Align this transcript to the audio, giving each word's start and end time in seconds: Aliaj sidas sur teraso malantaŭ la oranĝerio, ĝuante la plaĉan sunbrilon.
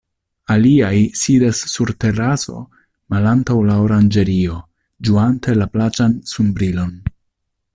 Aliaj 0.53 0.93
sidas 1.23 1.59
sur 1.73 1.91
teraso 2.05 2.61
malantaŭ 3.15 3.57
la 3.67 3.75
oranĝerio, 3.83 4.57
ĝuante 5.09 5.57
la 5.61 5.69
plaĉan 5.77 6.17
sunbrilon. 6.33 6.97